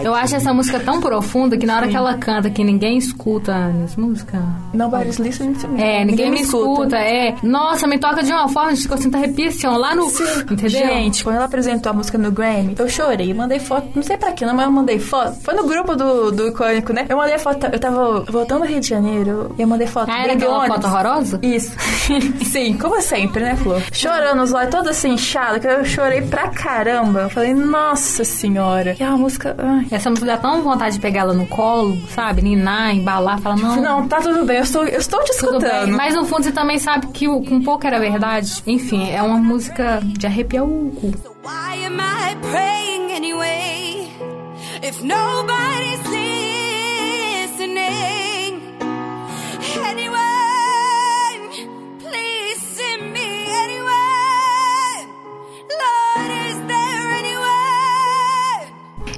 Eu 0.03 0.15
acho 0.15 0.37
essa 0.37 0.53
música 0.53 0.79
tão 0.81 1.01
profunda 1.01 1.57
que 1.57 1.67
na 1.67 1.77
hora 1.77 1.89
que 1.89 1.97
ela 1.97 2.17
canta, 2.17 2.51
que 2.51 2.63
ninguém 2.63 2.99
escuta 2.99 3.69
nessa 3.69 4.01
música. 4.01 4.43
Nobody's 4.73 5.19
listening 5.19 5.55
to 5.55 5.69
me. 5.69 5.81
É, 5.83 6.05
ninguém, 6.05 6.31
me 6.31 6.43
escuta. 6.43 6.97
É. 6.97 7.35
Nossa, 7.43 7.87
me 7.87 7.99
toca 7.99 8.23
de 8.23 8.33
uma 8.33 8.49
forma 8.49 8.73
que 8.73 8.93
eu 8.93 8.99
sinto 8.99 9.17
arrepiação 9.17 9.77
lá 9.77 9.95
no. 9.95 10.07
Entendeu? 10.07 10.69
Gente, 10.69 11.25
quando 11.25 11.37
ela 11.37 11.45
apresentou 11.47 11.91
a 11.91 11.95
música 11.95 12.19
no 12.19 12.31
Grammy, 12.31 12.75
eu 12.79 12.89
chorei, 12.89 13.33
mandei 13.35 13.59
foto, 13.59 13.89
não 13.95 14.03
sei 14.03 14.17
pra 14.17 14.33
quê, 14.33 14.45
não, 14.45 14.55
mas 14.55 14.67
eu 14.67 14.73
mandei 14.73 14.99
foto. 14.99 15.41
Foi 15.43 15.55
no 15.55 15.67
grupo 15.67 15.97
do, 15.97 16.31
do 16.31 16.49
Icônico, 16.49 16.93
né? 16.93 17.07
Eu 17.09 17.17
mandei 17.17 17.39
foto, 17.39 17.67
eu 17.67 17.79
tava 17.79 18.21
voltando 18.29 18.63
do 18.63 18.67
Rio 18.67 18.81
de 18.81 18.89
Janeiro 18.89 19.55
e 19.59 19.63
eu 19.63 19.69
mandei 19.69 19.87
foto. 19.87 20.11
Ah, 20.11 20.23
era 20.23 20.33
aquela 20.33 20.67
foto 20.67 20.87
horrorosa? 20.87 21.22
Isso. 21.43 21.73
Sim, 22.45 22.77
como 22.79 23.01
sempre, 23.01 23.43
né, 23.43 23.57
Flor? 23.57 23.83
Chorando, 23.93 24.43
os 24.43 24.53
olhos 24.53 24.71
todos 24.71 24.89
assim, 24.89 25.13
inchados, 25.15 25.61
que 25.61 25.67
eu 25.67 25.85
chorei 25.85 26.23
pra 26.23 26.49
caramba. 26.49 27.21
Eu 27.23 27.31
falei, 27.31 27.55
nossa 27.55 28.25
senhora. 28.25 28.97
E 28.99 29.03
a 29.03 29.13
música... 29.17 29.55
Ai. 29.59 29.87
Essa 29.91 30.11
música 30.11 30.27
dá 30.27 30.37
tão 30.37 30.63
vontade 30.63 30.95
de 30.97 31.01
pegar 31.01 31.21
ela 31.23 31.35
no 31.35 31.47
colo, 31.47 31.97
sabe? 32.09 32.43
Ninar, 32.43 32.95
embalar, 32.95 33.41
falar, 33.41 33.57
não. 33.57 33.77
Não, 33.81 34.09
tá 34.09 34.21
tudo 34.21 34.45
bem, 34.45 34.57
eu 34.59 34.63
estou, 34.63 34.85
eu 34.85 34.99
estou 34.99 35.23
te 35.25 35.31
escutando. 35.33 35.87
bem, 35.87 35.93
mas 35.93 36.15
no 36.15 36.25
fundo 36.25 36.45
você 36.45 36.53
também 36.53 36.79
sabe 36.79 37.07
que 37.09 37.29
o- 37.29 37.43
com 37.43 37.61
pouco 37.63 37.87
era 37.87 37.99
verdade. 37.99 38.63
Enfim, 38.67 39.11
é 39.11 39.23
uma 39.23 39.39
música 39.39 40.01
de 40.03 40.27
arrepiar 40.27 40.65
o 40.65 40.91
cu. 40.93 41.09
Why 41.45 41.85
am 41.87 41.99
I 42.01 42.37
praying 42.51 43.13
anyway? 43.17 44.09
If 44.83 45.01
nobody's 45.03 45.72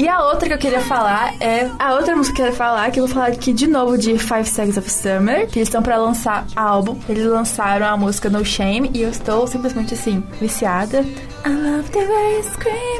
E 0.04 0.08
a 0.08 0.22
outra 0.22 0.46
que 0.46 0.52
eu 0.52 0.58
queria 0.58 0.82
falar 0.82 1.34
é. 1.40 1.70
A 1.78 1.94
outra 1.94 2.14
música 2.14 2.36
que 2.36 2.42
eu 2.42 2.44
queria 2.44 2.58
falar, 2.58 2.90
que 2.90 3.00
eu 3.00 3.06
vou 3.06 3.14
falar 3.14 3.28
aqui 3.28 3.54
de 3.54 3.66
novo 3.66 3.96
de 3.96 4.18
Five 4.18 4.44
Seconds 4.44 4.76
of 4.76 4.90
Summer, 4.90 5.48
que 5.48 5.58
eles 5.58 5.68
estão 5.68 5.82
pra 5.82 5.96
lançar 5.96 6.46
álbum. 6.54 6.98
Eles 7.08 7.24
lançaram 7.24 7.86
a 7.86 7.96
música 7.96 8.28
No 8.28 8.44
Shame 8.44 8.90
e 8.92 9.00
eu 9.00 9.08
estou 9.08 9.46
simplesmente 9.46 9.94
assim, 9.94 10.22
viciada. 10.38 11.00
I 11.00 11.48
love 11.48 11.90
the 11.90 12.04
way 12.04 12.36
you 12.36 12.42
scream. 12.42 12.94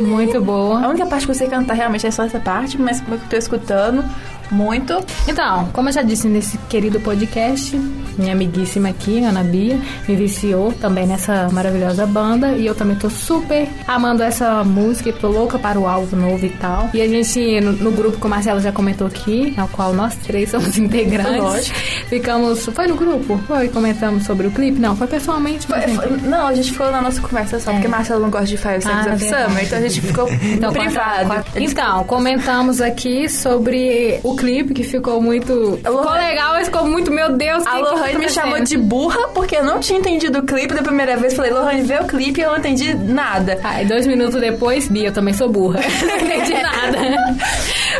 Muito 0.00 0.40
boa. 0.40 0.84
A 0.84 0.88
única 0.88 1.06
parte 1.06 1.26
que 1.26 1.30
eu 1.30 1.36
sei 1.36 1.46
cantar 1.46 1.74
realmente 1.74 2.04
é 2.04 2.10
só 2.10 2.24
essa 2.24 2.40
parte, 2.40 2.76
mas 2.76 3.00
como 3.02 3.14
eu 3.14 3.20
tô 3.30 3.36
escutando 3.36 4.04
muito. 4.50 4.98
Então, 5.26 5.68
como 5.72 5.88
eu 5.88 5.92
já 5.92 6.02
disse 6.02 6.28
nesse 6.28 6.56
querido 6.68 7.00
podcast, 7.00 7.76
minha 8.18 8.32
amiguíssima 8.32 8.88
aqui, 8.88 9.22
Ana 9.22 9.42
Bia, 9.44 9.78
me 10.08 10.16
viciou 10.16 10.72
também 10.72 11.06
nessa 11.06 11.48
maravilhosa 11.52 12.06
banda. 12.06 12.52
E 12.52 12.66
eu 12.66 12.74
também 12.74 12.96
tô 12.96 13.08
super 13.10 13.68
amando 13.86 14.22
essa 14.22 14.64
música 14.64 15.08
e 15.10 15.12
tô 15.12 15.28
louca 15.28 15.58
para 15.58 15.78
o 15.78 15.86
álbum 15.86 16.16
novo 16.16 16.44
e 16.44 16.50
tal. 16.50 16.90
E 16.94 17.00
a 17.02 17.08
gente, 17.08 17.60
no, 17.60 17.72
no 17.72 17.90
grupo 17.92 18.18
que 18.18 18.26
o 18.26 18.30
Marcelo 18.30 18.60
já 18.60 18.72
comentou 18.72 19.06
aqui, 19.06 19.54
ao 19.56 19.68
qual 19.68 19.92
nós 19.92 20.14
três 20.16 20.50
somos 20.50 20.76
integrantes, 20.78 21.40
Lógico. 21.42 21.78
ficamos. 22.08 22.66
Foi 22.66 22.86
no 22.86 22.96
grupo? 22.96 23.38
Foi? 23.46 23.68
Comentamos 23.68 24.24
sobre 24.24 24.46
o 24.46 24.50
clipe? 24.50 24.78
Não, 24.80 24.96
foi 24.96 25.06
pessoalmente. 25.06 25.66
Foi- 25.66 25.80
foi- 25.80 26.16
não, 26.22 26.46
a 26.46 26.54
gente 26.54 26.72
ficou 26.72 26.90
na 26.90 27.00
nossa 27.02 27.20
conversa 27.20 27.60
só, 27.60 27.70
É. 27.70 27.74
porque 27.74 27.88
Marcelo 27.88 28.20
não 28.20 28.30
gosta 28.30 28.46
de 28.46 28.56
Five 28.56 28.82
Seconds 28.82 29.06
Ah, 29.06 29.14
of 29.14 29.24
verdade. 29.24 29.44
Summer, 29.50 29.64
então 29.64 29.78
a 29.78 29.82
gente 29.82 30.00
ficou 30.00 30.28
Então, 30.28 30.72
privado. 30.72 31.26
quatro- 31.26 31.26
quatro- 31.52 31.62
então, 31.62 32.04
comentamos 32.04 32.80
aqui 32.80 33.28
sobre 33.28 34.18
o 34.22 34.34
clipe 34.38 34.72
que 34.74 34.82
ficou 34.82 35.20
muito. 35.20 35.78
Ficou 35.82 36.12
legal, 36.12 36.52
mas 36.54 36.66
ficou 36.66 36.86
muito, 36.86 37.10
meu 37.10 37.32
Deus, 37.32 37.66
A 37.66 37.78
Lohane 37.78 38.12
tá 38.12 38.18
me 38.18 38.28
chamou 38.28 38.60
de 38.60 38.76
burra 38.76 39.28
porque 39.34 39.56
eu 39.56 39.64
não 39.64 39.80
tinha 39.80 39.98
entendido 39.98 40.38
o 40.38 40.42
clipe 40.42 40.74
da 40.74 40.82
primeira 40.82 41.16
vez. 41.16 41.34
Falei, 41.34 41.50
Lohane, 41.52 41.82
vê 41.82 41.96
o 41.98 42.04
clipe 42.06 42.40
e 42.40 42.44
eu 42.44 42.50
não 42.50 42.58
entendi 42.58 42.94
nada. 42.94 43.58
Aí, 43.64 43.84
dois 43.86 44.06
minutos 44.06 44.40
depois, 44.40 44.88
Bia, 44.88 45.08
eu 45.08 45.12
também 45.12 45.34
sou 45.34 45.48
burra. 45.48 45.80
não 46.02 46.16
entendi 46.16 46.54
nada. 46.62 46.98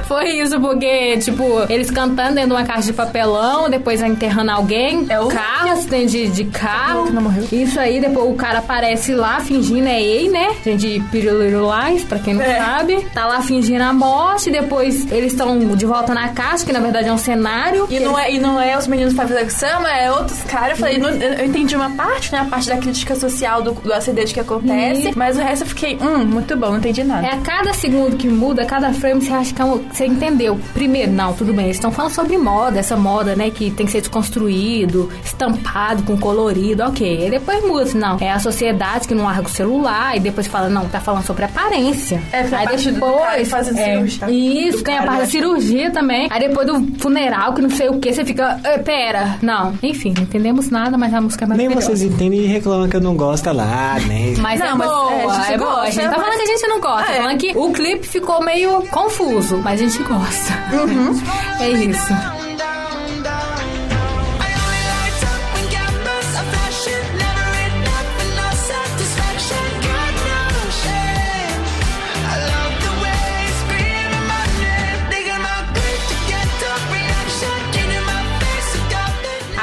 Foi 0.04 0.28
isso, 0.40 0.60
porque, 0.60 1.18
tipo, 1.18 1.44
eles 1.68 1.90
cantando 1.90 2.34
dentro 2.34 2.50
de 2.50 2.56
uma 2.56 2.64
caixa 2.64 2.82
de 2.86 2.92
papelão, 2.92 3.68
depois 3.68 4.00
enterrando 4.02 4.50
alguém, 4.50 5.06
É 5.08 5.20
o- 5.20 5.28
carro, 5.28 5.70
acidente 5.72 6.12
de, 6.12 6.28
de 6.28 6.44
carro. 6.46 7.04
que 7.06 7.12
não 7.12 7.22
morreu. 7.22 7.44
Isso 7.50 7.78
aí, 7.78 8.00
depois 8.00 8.30
o 8.30 8.34
cara 8.34 8.58
aparece 8.60 9.14
lá 9.14 9.40
fingindo, 9.40 9.88
é 9.88 10.00
ei, 10.00 10.28
né? 10.28 10.48
Gente, 10.64 11.02
Lies, 11.12 12.04
pra 12.04 12.18
quem 12.18 12.34
não 12.34 12.42
É. 12.42 12.56
sabe. 12.58 13.04
Tá 13.12 13.26
lá 13.26 13.40
fingindo 13.40 13.82
a 13.82 13.92
morte, 13.92 14.50
depois 14.50 15.10
eles 15.10 15.32
estão 15.32 15.58
de 15.74 15.84
volta 15.86 16.14
na 16.14 16.27
caixa, 16.28 16.64
que 16.64 16.72
na 16.72 16.80
verdade 16.80 17.08
é 17.08 17.12
um 17.12 17.18
cenário. 17.18 17.86
E 17.90 18.00
não, 18.00 18.18
é, 18.18 18.32
e 18.32 18.38
não 18.38 18.60
é 18.60 18.76
os 18.76 18.86
meninos 18.86 19.14
of 19.18 19.50
Summer, 19.52 19.90
é 19.90 20.10
outros 20.10 20.42
caras. 20.44 20.70
Eu 20.70 20.76
falei, 20.76 20.98
não- 20.98 21.10
eu 21.10 21.44
entendi 21.46 21.74
uma 21.76 21.90
parte, 21.90 22.32
né? 22.32 22.38
A 22.40 22.44
parte 22.44 22.68
da 22.68 22.76
crítica 22.76 23.14
social 23.14 23.62
do, 23.62 23.72
do 23.72 23.92
acidente 23.92 24.32
que 24.34 24.40
acontece. 24.40 25.12
Mas 25.16 25.36
o 25.36 25.40
resto 25.40 25.62
eu 25.64 25.68
fiquei, 25.68 25.96
hum, 26.00 26.24
muito 26.24 26.56
bom, 26.56 26.70
não 26.70 26.78
entendi 26.78 27.04
nada. 27.04 27.26
É 27.26 27.30
a 27.34 27.38
cada 27.38 27.72
segundo 27.74 28.16
que 28.16 28.28
muda, 28.28 28.62
a 28.62 28.66
cada 28.66 28.92
frame 28.92 29.20
você 29.24 29.32
acha 29.32 29.52
que 29.54 29.60
é 29.60 29.64
um- 29.64 29.78
você 29.90 30.06
entendeu. 30.06 30.58
Primeiro, 30.74 31.12
não, 31.12 31.32
tudo 31.32 31.52
bem, 31.52 31.66
eles 31.66 31.76
estão 31.76 31.90
falando 31.92 32.12
sobre 32.12 32.36
moda, 32.38 32.78
essa 32.78 32.96
moda, 32.96 33.34
né, 33.36 33.50
que 33.50 33.70
tem 33.70 33.86
que 33.86 33.92
ser 33.92 34.00
desconstruído, 34.00 35.10
estampado 35.24 36.02
com 36.02 36.16
colorido, 36.18 36.82
ok. 36.84 37.26
E 37.26 37.30
depois 37.30 37.64
muda, 37.64 37.82
assim, 37.84 37.98
não, 37.98 38.16
é 38.20 38.30
a 38.30 38.38
sociedade 38.38 39.06
que 39.06 39.14
não 39.14 39.24
larga 39.24 39.46
o 39.46 39.50
celular, 39.50 40.16
e 40.16 40.20
depois 40.20 40.46
fala, 40.46 40.68
não, 40.68 40.88
tá 40.88 41.00
falando 41.00 41.24
sobre 41.24 41.44
aparência. 41.44 42.20
É, 42.32 42.40
Aí 42.40 42.48
parte 42.66 42.88
do 42.90 42.94
depois. 42.94 43.16
cara 43.22 43.44
fazendo 43.46 43.78
é, 43.78 43.84
cirurgia. 43.84 44.30
Isso, 44.30 44.82
tem 44.84 44.94
a 44.96 45.02
parte 45.02 45.16
da 45.18 45.22
acho. 45.24 45.32
cirurgia 45.32 45.90
também. 45.90 46.17
Aí 46.30 46.40
depois 46.40 46.66
do 46.66 46.84
funeral, 46.98 47.52
que 47.54 47.62
não 47.62 47.70
sei 47.70 47.88
o 47.88 47.98
que, 48.00 48.12
você 48.12 48.24
fica, 48.24 48.58
"Eh, 48.64 48.78
pera, 48.78 49.38
não. 49.42 49.74
Enfim, 49.82 50.12
não 50.16 50.22
entendemos 50.24 50.70
nada, 50.70 50.96
mas 50.98 51.12
a 51.14 51.20
música 51.20 51.44
é 51.44 51.48
Nem 51.48 51.68
maravilhosa. 51.68 51.86
vocês 51.86 52.02
entendem 52.02 52.40
e 52.40 52.46
reclamam 52.46 52.88
que 52.88 52.96
eu 52.96 53.00
não 53.00 53.14
gosto 53.16 53.50
lá, 53.52 53.96
nem. 54.06 54.34
Mas 54.48 54.60
Não, 54.60 54.66
é 54.68 54.74
mas, 54.74 54.88
boa, 54.88 55.12
é, 55.12 55.24
a 55.24 55.30
gente 55.34 55.52
é 55.52 55.58
boa. 55.58 55.80
A 55.82 55.90
gente 55.90 56.02
tá 56.04 56.10
mas- 56.10 56.20
falando 56.20 56.36
que 56.36 56.42
a 56.42 56.46
gente 56.56 56.68
não 56.68 56.80
gosta, 56.80 57.12
É. 57.12 57.16
falando 57.22 57.38
que 57.38 57.52
o 57.56 57.72
clipe 57.72 58.06
ficou 58.06 58.42
meio 58.44 58.82
confuso, 58.88 59.58
mas 59.58 59.80
a 59.80 59.84
gente 59.86 60.02
gosta. 60.02 60.52
é 61.60 61.70
isso. 61.70 62.37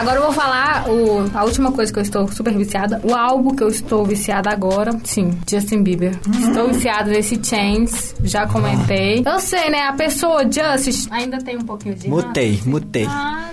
Agora 0.06 0.20
eu 0.20 0.24
vou 0.26 0.34
falar 0.34 0.88
o, 0.88 1.32
a 1.34 1.44
última 1.44 1.72
coisa 1.72 1.92
que 1.92 1.98
eu 1.98 2.04
estou 2.04 2.28
super 2.28 2.56
viciada. 2.56 3.02
O 3.04 3.16
álbum 3.16 3.56
que 3.56 3.64
eu 3.64 3.70
estou 3.70 4.06
viciada 4.06 4.52
agora, 4.52 4.92
sim, 5.04 5.36
Justin 5.50 5.82
Bieber. 5.82 6.16
Estou 6.48 6.68
viciada 6.68 7.10
nesse 7.10 7.44
Chains, 7.44 8.14
já 8.24 8.46
comentei. 8.46 9.24
Eu 9.26 9.40
sei, 9.40 9.72
né? 9.72 9.82
A 9.82 9.94
pessoa 9.94 10.44
Justice 10.44 11.08
ainda 11.10 11.40
tem 11.40 11.58
um 11.58 11.64
pouquinho 11.64 11.96
de. 11.96 12.08
Mutei, 12.08 12.62
mutei. 12.68 13.08
Ah, 13.10 13.50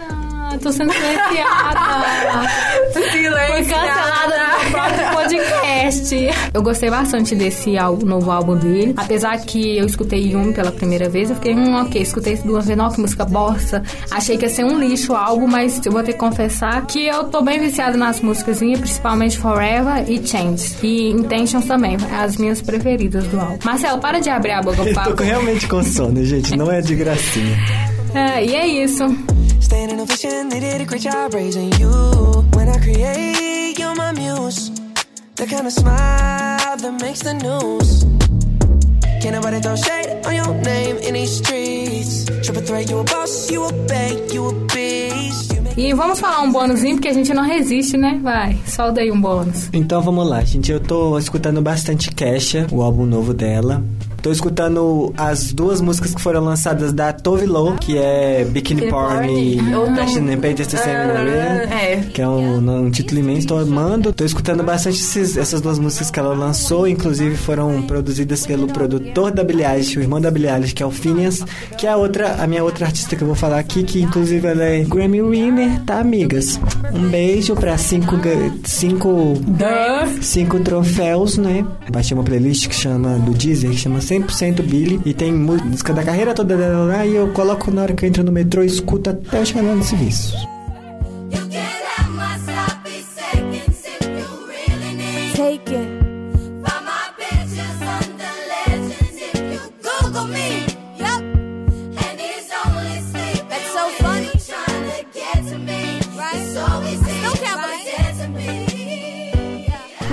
tô 0.59 0.73
sendo 0.73 0.93
silenciada. 0.93 1.81
Foi 2.93 3.03
cancelada 3.65 4.65
no 4.65 4.71
próprio 4.71 5.11
podcast. 5.17 6.15
Eu 6.55 6.63
gostei 6.63 6.91
bastante 6.91 7.35
desse 7.35 7.77
álbum, 7.79 8.07
novo 8.07 8.31
álbum 8.31 8.57
dele. 8.57 8.95
Apesar 8.97 9.39
que 9.39 9.79
eu 9.79 9.87
escutei 9.87 10.33
Yumi 10.33 10.53
pela 10.53 10.73
primeira 10.73 11.09
vez, 11.09 11.31
eu 11.31 11.37
fiquei, 11.37 11.55
hum, 11.55 11.75
ok, 11.81 12.01
escutei 12.01 12.37
duas 12.37 12.67
vezes, 12.67 12.77
nossa, 12.77 12.97
que 12.97 13.03
música 13.03 13.25
bosta. 13.25 13.83
Achei 14.11 14.37
que 14.37 14.45
ia 14.45 14.51
ser 14.51 14.65
um 14.65 14.79
lixo 14.79 15.13
o 15.13 15.17
álbum, 15.17 15.47
mas 15.47 15.85
eu 15.85 15.93
vou 15.93 16.03
ter 16.03 16.13
que 16.13 16.19
confessar 16.19 16.85
que 16.87 17.07
eu 17.07 17.25
tô 17.25 17.43
bem 17.43 17.61
viciada 17.61 17.97
nas 17.97 18.21
músicas, 18.21 18.59
principalmente 18.59 19.39
Forever 19.39 20.05
e 20.09 20.27
Change. 20.27 20.77
E 20.83 21.11
Intentions 21.11 21.65
também, 21.67 21.97
as 22.19 22.37
minhas 22.37 22.61
preferidas 22.61 23.27
do 23.27 23.39
álbum. 23.39 23.59
Marcelo, 23.65 23.99
para 24.01 24.21
de 24.21 24.31
abrir 24.31 24.53
a 24.53 24.63
boca, 24.63 24.79
por 24.79 24.87
Eu 25.13 25.17
tô 25.17 25.23
realmente 25.23 25.67
com 25.69 25.83
sono, 25.83 26.25
gente. 26.25 26.57
Não 26.57 26.71
é 26.71 26.81
de 26.81 26.95
gracinha. 26.95 27.57
É, 28.15 28.45
e 28.45 28.55
é 28.55 28.67
isso. 28.67 29.05
Staying 29.63 29.91
in 29.91 30.01
ovation, 30.01 30.49
they 30.49 30.61
did 30.61 30.81
a 30.81 30.85
great 30.85 31.03
job 31.03 31.33
raising 31.35 31.73
you. 31.81 31.91
When 32.55 32.69
I 32.69 32.79
create, 32.79 33.79
you're 33.79 33.95
my 33.95 34.13
muse. 34.13 34.71
The 35.37 35.47
kind 35.47 35.67
of 35.67 35.73
smile 35.73 36.77
that 36.77 37.01
makes 37.01 37.23
the 37.23 37.35
news. 37.35 38.05
Can't 39.23 39.35
nobody 39.37 39.61
throw 39.61 39.77
shade 39.77 40.27
on 40.27 40.35
your 40.35 40.55
name 40.63 40.97
in 40.99 41.15
these 41.15 41.37
streets. 41.39 42.27
Triple 42.45 42.63
threat, 42.63 42.91
you 42.91 42.99
a 42.99 43.05
boss, 43.05 43.51
you 43.51 43.65
a 43.65 43.73
bank, 43.87 44.35
you 44.35 44.49
a 44.49 44.53
beast. 44.75 45.53
E 45.77 45.95
vamos 45.95 46.21
falar 46.21 46.43
um 46.43 46.53
bônusinho, 46.53 46.97
porque 46.97 47.09
a 47.09 47.15
gente 47.15 47.33
não 47.33 47.45
resiste, 47.45 47.97
né? 47.97 48.21
Vai, 48.23 48.59
solta 48.67 49.01
aí 49.01 49.11
um 49.11 49.21
bônus. 49.21 49.71
Então 49.73 50.03
vamos 50.03 50.29
lá, 50.29 50.43
gente. 50.43 50.71
Eu 50.71 50.81
tô 50.81 51.17
escutando 51.19 51.63
bastante 51.63 52.11
Kesha, 52.11 52.67
o 52.71 52.83
álbum 52.83 53.07
novo 53.07 53.33
dela. 53.33 53.83
Tô 54.23 54.31
escutando 54.31 55.13
as 55.17 55.53
duas 55.53 55.81
músicas 55.81 56.15
que 56.15 56.21
foram 56.23 56.43
lançadas 56.45 56.93
da 56.93 57.13
Tove 57.13 57.45
Lo, 57.45 57.75
que 57.75 57.99
é 57.99 58.45
Bikini 58.49 58.83
Bikini 58.83 58.91
Porn 58.91 59.27
e 59.29 59.57
Porn. 59.73 59.97
Passion 59.97 60.21
and 60.31 60.39
Pain 60.39 60.55
Ah, 61.71 61.83
é. 61.83 61.97
que 62.13 62.23
é 62.23 62.29
um, 62.29 62.85
um 62.87 62.91
título 62.91 63.19
imenso. 63.21 63.49
Tô 63.49 63.59
amando. 63.59 64.13
Tô 64.13 64.25
escutando 64.25 64.63
bastante 64.63 64.99
esses- 65.01 65.37
essas 65.37 65.61
duas 65.61 65.79
músicas 65.79 66.11
que 66.11 66.21
ela 66.21 66.35
lançou, 66.35 66.87
inclusive 66.87 67.37
foram 67.37 67.83
produzidas 67.83 68.47
pelo 68.47 68.69
produtor 68.69 69.33
da 69.33 69.43
Billie 69.43 69.65
Eilish, 69.67 69.99
o 69.99 70.03
irmão 70.03 70.21
da 70.21 70.31
Billie 70.31 70.49
Eilish, 70.51 70.73
que 70.73 70.83
é 70.83 70.87
o 70.87 70.91
Phineas, 70.91 71.43
que 71.77 71.87
é 71.87 71.91
a 71.91 71.97
outra, 71.97 72.37
a 72.43 72.47
minha 72.47 72.63
outra 72.63 72.87
artista 72.87 73.17
que 73.17 73.23
eu 73.23 73.27
vou 73.27 73.37
falar 73.37 73.59
aqui, 73.59 73.83
que 73.83 74.01
inclusive 74.03 74.47
ela 74.47 74.63
é 74.63 74.85
Grammy 74.85 75.21
winner, 75.21 75.81
tá, 75.85 75.99
amigas? 75.99 76.61
Um 76.95 77.09
beijo 77.09 77.55
pra 77.57 77.77
cinco, 77.77 78.17
cinco 78.65 79.35
cinco 80.21 80.61
troféus, 80.61 81.37
né? 81.39 81.65
Baixei 81.91 82.17
uma 82.17 82.23
playlist 82.25 82.69
que 82.69 82.75
chama 82.75 83.19
do 83.19 83.33
Deezer, 83.33 83.71
que 83.71 83.77
chama 83.77 84.01
100% 84.13 84.63
Billy 84.63 85.01
e 85.05 85.15
tem 85.15 85.33
música 85.33 85.93
da 85.93 86.03
carreira 86.03 86.35
toda 86.35 86.57
dela 86.57 86.85
lá 86.85 87.07
e 87.07 87.17
eu 87.17 87.29
coloco 87.29 87.71
na 87.71 87.83
hora 87.83 87.95
que 87.95 88.05
eu 88.05 88.09
entro 88.09 88.23
no 88.23 88.33
metrô 88.33 88.63
e 88.63 88.67
escuto 88.67 89.11
até 89.11 89.41
eu 89.41 89.47
chegar 89.47 89.63
no 89.63 89.83
serviço. 89.83 90.52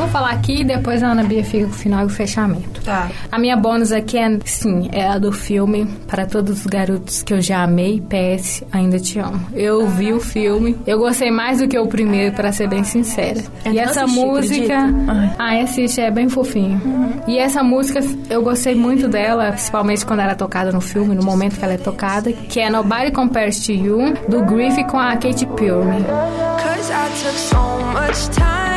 Falar 0.09 0.31
aqui 0.31 0.61
e 0.61 0.63
depois 0.63 1.03
a 1.03 1.07
Ana 1.11 1.23
Bia 1.23 1.43
fica 1.43 1.65
com 1.65 1.71
o 1.71 1.75
final 1.75 2.01
e 2.01 2.05
o 2.05 2.09
fechamento. 2.09 2.81
Tá. 2.81 3.09
A 3.31 3.37
minha 3.37 3.55
bônus 3.55 3.91
aqui 3.91 4.17
é, 4.17 4.39
sim, 4.43 4.89
é 4.91 5.07
a 5.07 5.17
do 5.17 5.31
filme 5.31 5.85
Para 6.07 6.25
Todos 6.25 6.61
os 6.61 6.65
Garotos 6.65 7.21
que 7.23 7.33
eu 7.33 7.41
já 7.41 7.63
amei, 7.63 8.01
PS, 8.01 8.63
Ainda 8.71 8.99
Te 8.99 9.19
Amo. 9.19 9.39
Eu 9.53 9.87
vi 9.87 10.11
o 10.13 10.19
filme, 10.19 10.77
eu 10.85 10.97
gostei 10.97 11.31
mais 11.31 11.59
do 11.59 11.67
que 11.67 11.77
o 11.77 11.87
primeiro, 11.87 12.35
pra 12.35 12.51
ser 12.51 12.67
bem 12.67 12.83
sincera. 12.83 13.43
Eu 13.63 13.73
e 13.73 13.79
essa 13.79 14.03
assisti, 14.03 14.19
música... 14.19 14.77
Ah, 15.37 15.61
assiste, 15.61 16.01
é 16.01 16.11
bem 16.11 16.29
fofinho. 16.29 16.81
E 17.27 17.37
essa 17.37 17.63
música, 17.63 17.99
eu 18.29 18.41
gostei 18.41 18.75
muito 18.75 19.07
dela, 19.07 19.51
principalmente 19.51 20.05
quando 20.05 20.22
ela 20.22 20.31
é 20.31 20.35
tocada 20.35 20.72
no 20.72 20.81
filme, 20.81 21.15
no 21.15 21.24
momento 21.24 21.57
que 21.57 21.63
ela 21.63 21.74
é 21.74 21.77
tocada, 21.77 22.31
que 22.31 22.59
é 22.59 22.69
Nobody 22.69 23.11
Compares 23.11 23.65
to 23.65 23.72
You, 23.72 24.13
do 24.27 24.41
Griffith 24.43 24.85
com 24.85 24.98
a 24.98 25.15
Katy 25.15 25.45
Perry. 25.45 26.03
Cause 26.57 26.91
I 26.91 27.09
took 27.22 27.37
so 27.37 27.79
much 27.93 28.29
time 28.35 28.69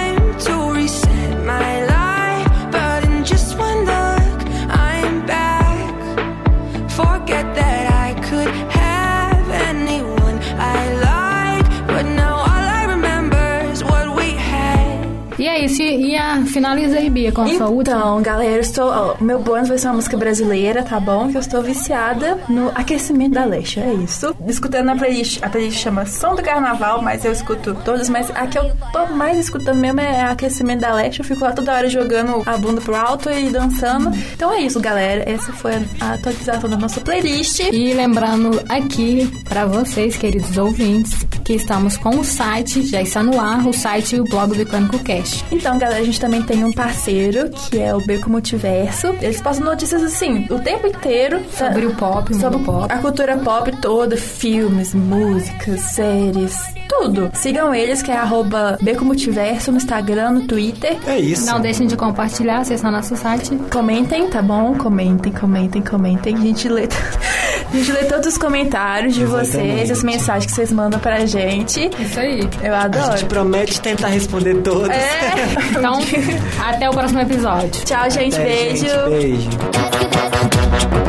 finaliza 16.52 16.98
aí, 16.98 17.10
Bia, 17.10 17.32
com 17.32 17.42
a 17.42 17.48
sua 17.48 17.68
última. 17.68 17.96
Então, 17.96 18.22
galera, 18.22 18.52
eu 18.52 18.60
estou. 18.60 18.88
ó, 18.88 19.16
meu 19.20 19.40
bônus 19.40 19.68
vai 19.68 19.78
ser 19.78 19.88
uma 19.88 19.94
música 19.94 20.16
brasileira, 20.16 20.82
tá 20.82 21.00
bom? 21.00 21.28
Que 21.28 21.36
eu 21.36 21.40
estou 21.40 21.62
viciada 21.62 22.38
no 22.48 22.70
aquecimento 22.74 23.32
da 23.32 23.44
Leixa, 23.44 23.80
é 23.80 23.94
isso. 23.94 24.34
Escutando 24.46 24.86
na 24.86 24.96
playlist. 24.96 25.38
A 25.42 25.48
playlist 25.48 25.78
chama 25.78 26.06
Som 26.06 26.34
do 26.34 26.42
Carnaval, 26.42 27.02
mas 27.02 27.24
eu 27.24 27.32
escuto 27.32 27.74
todas, 27.84 28.08
mas 28.08 28.30
a 28.30 28.46
que 28.46 28.58
eu 28.58 28.70
tô 28.92 29.06
mais 29.06 29.38
escutando 29.38 29.78
mesmo 29.78 30.00
é 30.00 30.22
aquecimento 30.22 30.80
da 30.80 30.94
Leixa. 30.94 31.22
Eu 31.22 31.26
fico 31.26 31.42
lá 31.44 31.52
toda 31.52 31.72
hora 31.72 31.88
jogando 31.88 32.42
a 32.46 32.56
bunda 32.56 32.80
pro 32.80 32.94
alto 32.94 33.30
e 33.30 33.50
dançando. 33.50 34.10
Então 34.34 34.52
é 34.52 34.60
isso, 34.60 34.78
galera. 34.80 35.28
Essa 35.28 35.52
foi 35.52 35.72
a 36.00 36.14
atualização 36.14 36.68
da 36.68 36.76
nossa 36.76 37.00
playlist. 37.00 37.60
E 37.72 37.92
lembrando 37.94 38.60
aqui 38.68 39.30
para 39.48 39.64
vocês, 39.64 40.16
queridos 40.16 40.56
ouvintes, 40.58 41.26
que 41.44 41.54
estamos 41.54 41.96
com 41.96 42.10
o 42.18 42.24
site, 42.24 42.82
já 42.82 43.00
está 43.00 43.22
no 43.22 43.40
ar, 43.40 43.66
o 43.66 43.72
site 43.72 44.16
e 44.16 44.20
o 44.20 44.24
blog 44.24 44.54
do 44.54 44.62
Icônico 44.62 44.98
Cast. 45.00 45.44
Então, 45.50 45.78
galera, 45.78 46.00
a 46.00 46.04
gente 46.04 46.20
também 46.20 46.41
tem 46.42 46.64
um 46.64 46.72
parceiro 46.72 47.48
que 47.50 47.78
é 47.78 47.94
o 47.94 48.04
Beco 48.04 48.28
Multiverso. 48.30 49.08
Eles 49.20 49.40
postam 49.40 49.66
notícias 49.66 50.02
assim 50.02 50.46
o 50.50 50.58
tempo 50.60 50.86
inteiro 50.86 51.40
Sobre 51.56 51.86
o 51.86 51.94
pop, 51.94 52.32
o 52.32 52.38
sobre 52.40 52.58
pop. 52.64 52.92
a 52.92 52.98
cultura 52.98 53.36
pop 53.38 53.70
toda, 53.80 54.16
filmes, 54.16 54.94
músicas, 54.94 55.80
séries, 55.80 56.56
tudo. 56.88 57.30
Sigam 57.34 57.74
eles, 57.74 58.02
que 58.02 58.10
é 58.10 58.16
arroba 58.16 58.78
Beco 58.82 59.04
Multiverso 59.04 59.70
no 59.70 59.76
Instagram, 59.78 60.30
no 60.32 60.46
Twitter. 60.46 60.96
É 61.06 61.18
isso. 61.18 61.46
Não 61.46 61.60
deixem 61.60 61.86
de 61.86 61.96
compartilhar, 61.96 62.58
acessar 62.58 62.90
nosso 62.92 63.16
site. 63.16 63.54
Comentem, 63.70 64.28
tá 64.28 64.42
bom? 64.42 64.74
Comentem, 64.74 65.32
comentem, 65.32 65.80
comentem. 65.82 66.34
A 66.34 66.38
gente 66.40 66.68
lê, 66.68 66.86
a 67.72 67.76
gente 67.76 67.92
lê 67.92 68.04
todos 68.04 68.26
os 68.28 68.38
comentários 68.38 69.14
de 69.14 69.22
Exatamente. 69.22 69.50
vocês, 69.52 69.90
as 69.90 70.02
mensagens 70.02 70.46
que 70.46 70.52
vocês 70.52 70.72
mandam 70.72 71.00
pra 71.00 71.24
gente. 71.24 71.90
Isso 71.98 72.20
aí. 72.20 72.40
Eu 72.62 72.74
A 72.74 72.82
adoro. 72.82 73.12
gente 73.12 73.24
promete 73.26 73.80
tentar 73.80 74.08
responder 74.08 74.54
todos. 74.62 74.90
É. 74.90 75.32
Então, 75.70 75.98
até 76.60 76.88
o 76.88 76.92
próximo 76.92 77.20
episódio. 77.20 77.84
Tchau, 77.84 78.10
gente. 78.10 78.34
Até, 78.34 78.44
beijo. 78.44 78.86
gente, 78.86 79.10
beijo. 79.10 81.01